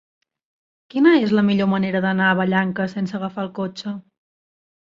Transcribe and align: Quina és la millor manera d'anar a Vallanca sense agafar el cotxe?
Quina 0.93 1.11
és 1.25 1.35
la 1.39 1.43
millor 1.51 1.69
manera 1.75 2.03
d'anar 2.07 2.31
a 2.31 2.39
Vallanca 2.41 2.91
sense 2.97 3.17
agafar 3.21 3.47
el 3.49 3.55
cotxe? 3.63 3.97